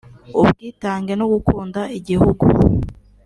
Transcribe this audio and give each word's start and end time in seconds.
ubwitange 0.41 1.13
no 1.19 1.25
gukunda 1.33 1.81
Igihugu 1.97 2.43